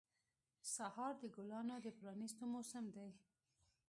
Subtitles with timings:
[0.75, 3.09] سهار د ګلانو د پرانیستو موسم دی.